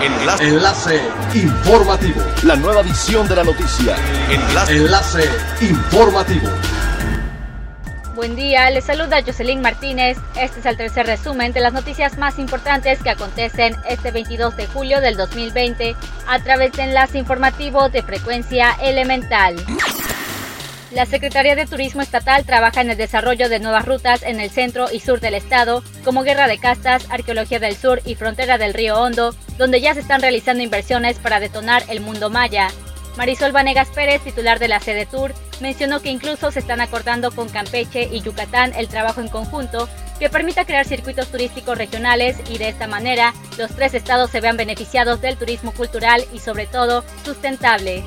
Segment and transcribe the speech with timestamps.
[0.00, 0.44] Enlace.
[0.44, 1.00] Enlace
[1.34, 2.22] informativo.
[2.44, 3.96] La nueva edición de la noticia.
[4.30, 4.76] Enlace.
[4.76, 5.24] Enlace
[5.60, 6.48] informativo.
[8.14, 10.16] Buen día, les saluda Jocelyn Martínez.
[10.40, 14.66] Este es el tercer resumen de las noticias más importantes que acontecen este 22 de
[14.68, 15.96] julio del 2020
[16.28, 19.56] a través de enlace informativo de frecuencia elemental.
[20.92, 24.86] La Secretaría de Turismo Estatal trabaja en el desarrollo de nuevas rutas en el centro
[24.92, 28.98] y sur del estado, como Guerra de Castas, Arqueología del Sur y Frontera del Río
[28.98, 32.68] Hondo, donde ya se están realizando inversiones para detonar el mundo maya.
[33.16, 37.48] Marisol Vanegas Pérez, titular de la sede Tour, mencionó que incluso se están acordando con
[37.48, 39.88] Campeche y Yucatán el trabajo en conjunto
[40.20, 44.56] que permita crear circuitos turísticos regionales y de esta manera los tres estados se vean
[44.56, 48.04] beneficiados del turismo cultural y sobre todo sustentable.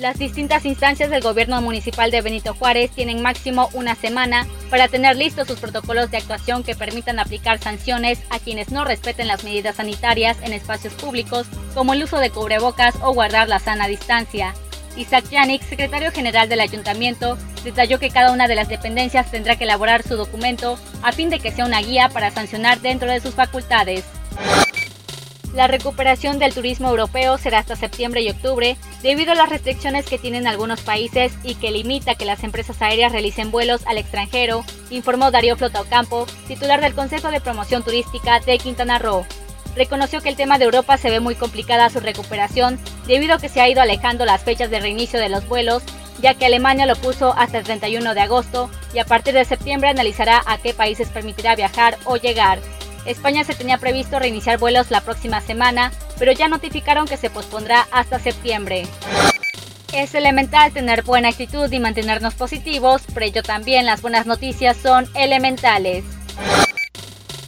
[0.00, 5.16] Las distintas instancias del gobierno municipal de Benito Juárez tienen máximo una semana para tener
[5.16, 9.74] listos sus protocolos de actuación que permitan aplicar sanciones a quienes no respeten las medidas
[9.74, 14.54] sanitarias en espacios públicos, como el uso de cubrebocas o guardar la sana distancia.
[14.96, 19.64] Isaac Yannick, secretario general del ayuntamiento, detalló que cada una de las dependencias tendrá que
[19.64, 23.34] elaborar su documento a fin de que sea una guía para sancionar dentro de sus
[23.34, 24.04] facultades.
[25.54, 30.18] La recuperación del turismo europeo será hasta septiembre y octubre debido a las restricciones que
[30.18, 35.30] tienen algunos países y que limita que las empresas aéreas realicen vuelos al extranjero, informó
[35.30, 39.24] Darío Flota Ocampo, titular del Consejo de Promoción Turística de Quintana Roo.
[39.74, 43.48] Reconoció que el tema de Europa se ve muy complicada su recuperación debido a que
[43.48, 45.82] se ha ido alejando las fechas de reinicio de los vuelos,
[46.20, 49.88] ya que Alemania lo puso hasta el 31 de agosto y a partir de septiembre
[49.88, 52.58] analizará a qué países permitirá viajar o llegar.
[53.08, 57.88] España se tenía previsto reiniciar vuelos la próxima semana, pero ya notificaron que se pospondrá
[57.90, 58.86] hasta septiembre.
[59.94, 65.08] Es elemental tener buena actitud y mantenernos positivos, pero ello también las buenas noticias son
[65.14, 66.04] elementales.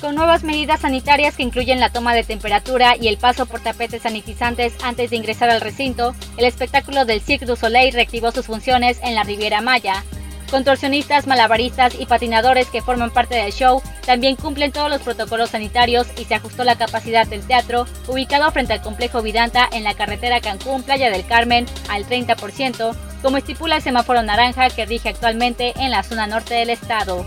[0.00, 4.00] Con nuevas medidas sanitarias que incluyen la toma de temperatura y el paso por tapetes
[4.00, 8.98] sanitizantes antes de ingresar al recinto, el espectáculo del Cirque du Soleil reactivó sus funciones
[9.02, 10.02] en la Riviera Maya.
[10.50, 16.08] Contorsionistas, malabaristas y patinadores que forman parte del show también cumplen todos los protocolos sanitarios
[16.18, 20.40] y se ajustó la capacidad del teatro, ubicado frente al complejo Vidanta en la carretera
[20.40, 25.92] Cancún Playa del Carmen, al 30%, como estipula el semáforo naranja que rige actualmente en
[25.92, 27.26] la zona norte del estado.